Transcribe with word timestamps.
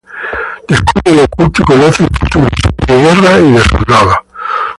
Descubre 0.67 1.13
lo 1.15 1.23
oculto 1.25 1.61
y 1.61 1.65
conoce 1.65 2.03
el 2.05 2.09
futuro, 2.09 2.47
sabe 2.87 2.97
de 2.97 3.07
guerras 3.07 3.39
y 3.39 3.51
de 3.51 3.59
soldados. 3.59 4.15